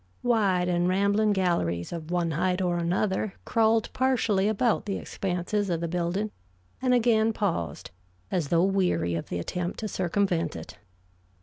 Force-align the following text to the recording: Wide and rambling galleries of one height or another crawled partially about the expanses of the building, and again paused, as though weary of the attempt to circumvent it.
Wide 0.23 0.67
and 0.67 0.87
rambling 0.87 1.31
galleries 1.31 1.91
of 1.93 2.09
one 2.09 2.31
height 2.31 2.59
or 2.59 2.79
another 2.79 3.35
crawled 3.45 3.93
partially 3.93 4.47
about 4.47 4.87
the 4.87 4.97
expanses 4.97 5.69
of 5.69 5.79
the 5.79 5.87
building, 5.87 6.31
and 6.81 6.95
again 6.95 7.33
paused, 7.33 7.91
as 8.31 8.47
though 8.47 8.63
weary 8.63 9.13
of 9.13 9.29
the 9.29 9.37
attempt 9.37 9.77
to 9.81 9.87
circumvent 9.87 10.55
it. 10.55 10.79